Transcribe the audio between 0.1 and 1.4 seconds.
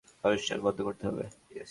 অনুষ্ঠান বন্ধ করতে হবে।